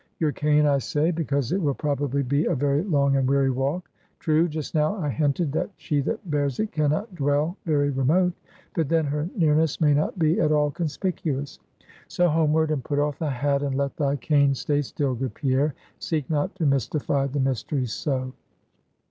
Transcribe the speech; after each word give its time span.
Your 0.17 0.31
cane, 0.31 0.65
I 0.65 0.79
say; 0.79 1.11
because 1.11 1.51
it 1.51 1.61
will 1.61 1.75
probably 1.75 2.23
be 2.23 2.45
a 2.45 2.55
very 2.55 2.81
long 2.81 3.17
and 3.17 3.29
weary 3.29 3.51
walk. 3.51 3.87
True, 4.19 4.47
just 4.49 4.73
now 4.73 4.95
I 4.95 5.09
hinted, 5.09 5.51
that 5.51 5.69
she 5.77 6.01
that 6.01 6.27
bears 6.31 6.59
it 6.59 6.71
can 6.71 6.89
not 6.89 7.13
dwell 7.13 7.55
very 7.67 7.91
remote; 7.91 8.33
but 8.73 8.89
then 8.89 9.05
her 9.05 9.29
nearness 9.37 9.79
may 9.79 9.93
not 9.93 10.17
be 10.17 10.39
at 10.41 10.51
all 10.51 10.71
conspicuous. 10.71 11.59
So, 12.07 12.29
homeward, 12.29 12.71
and 12.71 12.83
put 12.83 12.97
off 12.97 13.19
thy 13.19 13.29
hat, 13.29 13.61
and 13.61 13.75
let 13.77 13.95
thy 13.95 14.15
cane 14.15 14.55
stay 14.55 14.81
still, 14.81 15.13
good 15.13 15.35
Pierre. 15.35 15.75
Seek 15.99 16.27
not 16.31 16.55
to 16.55 16.65
mystify 16.65 17.27
the 17.27 17.39
mystery 17.39 17.85
so. 17.85 18.33